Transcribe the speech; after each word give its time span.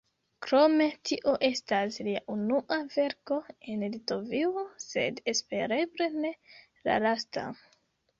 Krome, 0.43 0.85
tio 1.09 1.33
estas 1.47 1.99
lia 2.07 2.21
unua 2.35 2.77
verko 2.93 3.37
en 3.73 3.83
Litovio, 3.97 4.63
sed, 4.85 5.21
espereble, 5.33 6.09
ne 6.25 6.33
la 6.89 6.97
lasta. 7.05 7.45